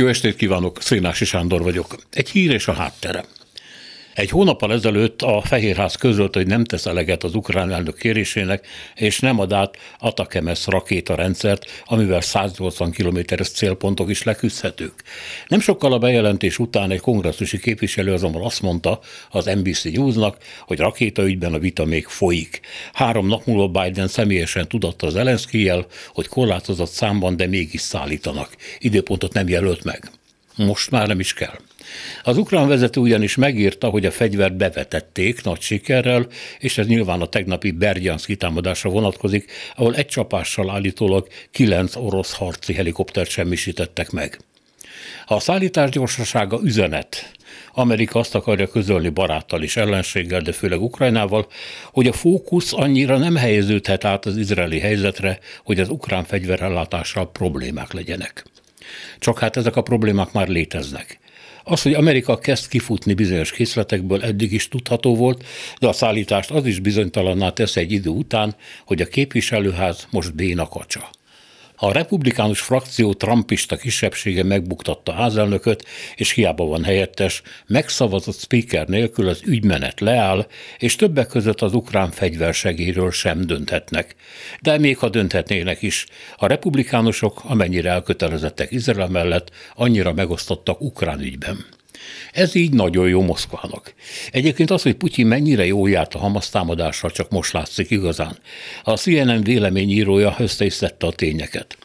[0.00, 1.94] Jó estét kívánok, Szénási Sándor vagyok.
[2.12, 3.24] Egy hír és a háttere.
[4.20, 9.20] Egy hónappal ezelőtt a Fehérház közölt, hogy nem tesz eleget az ukrán elnök kérésének, és
[9.20, 14.92] nem ad át Atakemes rakétarendszert, amivel 180 kilométeres célpontok is leküzdhetők.
[15.48, 19.00] Nem sokkal a bejelentés után egy kongresszusi képviselő azonban azt mondta
[19.30, 22.60] az NBC Newsnak, hogy rakétaügyben a vita még folyik.
[22.92, 28.56] Három nap múlva Biden személyesen tudatta az Zelenszkijel, hogy korlátozott számban, de mégis szállítanak.
[28.78, 30.19] Időpontot nem jelölt meg.
[30.66, 31.58] Most már nem is kell.
[32.22, 36.26] Az ukrán vezető ugyanis megírta, hogy a fegyvert bevetették nagy sikerrel,
[36.58, 42.72] és ez nyilván a tegnapi Berdjansz kitámadásra vonatkozik, ahol egy csapással állítólag kilenc orosz harci
[42.72, 44.38] helikoptert semmisítettek meg.
[45.26, 47.32] A szállítás gyorsasága üzenet.
[47.72, 51.46] Amerika azt akarja közölni baráttal és ellenséggel, de főleg Ukrajnával,
[51.92, 57.92] hogy a fókusz annyira nem helyeződhet át az izraeli helyzetre, hogy az ukrán fegyverellátással problémák
[57.92, 58.44] legyenek.
[59.18, 61.18] Csak hát ezek a problémák már léteznek.
[61.64, 65.44] Az, hogy Amerika kezd kifutni bizonyos készletekből, eddig is tudható volt,
[65.78, 70.68] de a szállítást az is bizonytalanná tesz egy idő után, hogy a képviselőház most béna
[70.68, 71.10] kacsa.
[71.82, 79.40] A republikánus frakció trumpista kisebbsége megbuktatta házelnököt, és hiába van helyettes, megszavazott speaker nélkül az
[79.44, 80.46] ügymenet leáll,
[80.78, 84.14] és többek között az ukrán fegyversegéről sem dönthetnek.
[84.60, 91.79] De még ha dönthetnének is, a republikánusok, amennyire elkötelezettek Izrael mellett, annyira megosztottak ukrán ügyben.
[92.32, 93.94] Ez így nagyon jó Moszkvának.
[94.32, 98.38] Egyébként az, hogy Putyin mennyire jó járt a Hamas támadással, csak most látszik igazán.
[98.82, 101.76] A CNN véleményírója össze is a tényeket.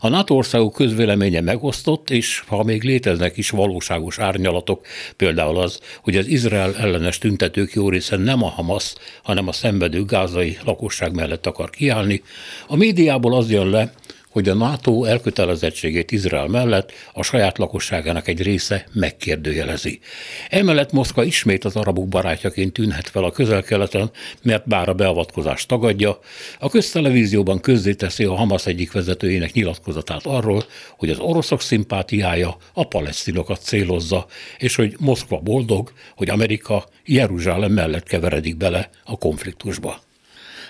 [0.00, 6.16] A NATO országok közvéleménye megosztott, és ha még léteznek is valóságos árnyalatok, például az, hogy
[6.16, 11.46] az Izrael ellenes tüntetők jó része nem a Hamas, hanem a szenvedő gázai lakosság mellett
[11.46, 12.22] akar kiállni,
[12.66, 13.92] a médiából az jön le,
[14.30, 20.00] hogy a NATO elkötelezettségét Izrael mellett a saját lakosságának egy része megkérdőjelezi.
[20.48, 24.10] Emellett Moszkva ismét az arabok barátjaként tűnhet fel a közel-keleten,
[24.42, 26.18] mert bár a beavatkozást tagadja,
[26.58, 30.64] a köztelevízióban közzéteszi a Hamas egyik vezetőjének nyilatkozatát arról,
[30.96, 34.26] hogy az oroszok szimpátiája a palesztinokat célozza,
[34.58, 40.06] és hogy Moszkva boldog, hogy Amerika Jeruzsálem mellett keveredik bele a konfliktusba.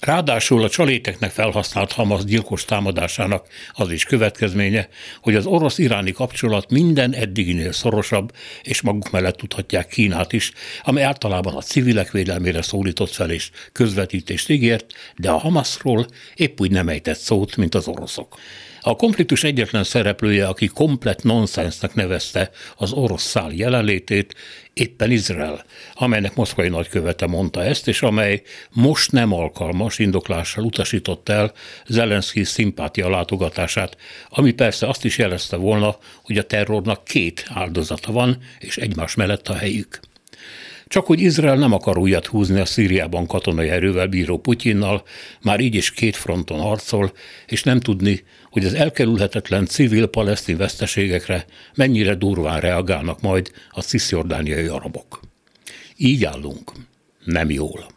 [0.00, 4.88] Ráadásul a csaléteknek felhasznált Hamas gyilkos támadásának az is következménye,
[5.20, 10.52] hogy az orosz-iráni kapcsolat minden eddiginél szorosabb, és maguk mellett tudhatják Kínát is,
[10.82, 16.70] amely általában a civilek védelmére szólított fel és közvetítést ígért, de a Hamasról épp úgy
[16.70, 18.38] nem ejtett szót, mint az oroszok.
[18.86, 24.34] A konfliktus egyetlen szereplője, aki komplet nonsensnek nevezte az orosz szál jelenlétét,
[24.74, 25.64] éppen Izrael,
[25.94, 31.52] amelynek moszkvai nagykövete mondta ezt, és amely most nem alkalmas indoklással utasított el
[31.86, 33.96] Zelenszky szimpátia látogatását,
[34.28, 39.48] ami persze azt is jelezte volna, hogy a terrornak két áldozata van, és egymás mellett
[39.48, 40.00] a helyük.
[40.86, 45.02] Csak hogy Izrael nem akar újat húzni a Szíriában katonai erővel bíró Putyinnal,
[45.42, 47.12] már így is két fronton harcol,
[47.46, 55.20] és nem tudni, hogy az elkerülhetetlen civil-palesztin veszteségekre mennyire durván reagálnak majd a cisziordániai arabok.
[55.96, 56.72] Így állunk.
[57.24, 57.92] Nem jól.